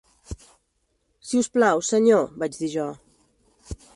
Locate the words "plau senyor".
1.57-2.25